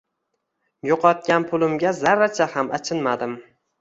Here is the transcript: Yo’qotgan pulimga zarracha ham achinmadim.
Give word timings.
Yo’qotgan 0.91 1.45
pulimga 1.51 1.93
zarracha 1.99 2.49
ham 2.55 2.77
achinmadim. 2.79 3.37